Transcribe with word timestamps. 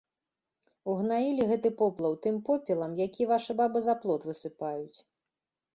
Угнаілі 0.93 1.43
гэты 1.51 1.69
поплаў 1.81 2.17
тым 2.25 2.41
попелам, 2.49 2.91
які 3.05 3.29
вашы 3.35 3.51
бабы 3.61 3.79
за 3.91 3.97
плот 4.05 4.21
высыпаюць. 4.31 4.99